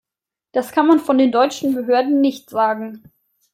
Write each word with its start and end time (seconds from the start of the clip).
Das 0.51 0.71
kann 0.71 0.87
man 0.87 0.97
von 0.97 1.19
den 1.19 1.31
deutschen 1.31 1.75
Behörden 1.75 2.21
nicht 2.21 2.49
sagen. 2.49 3.03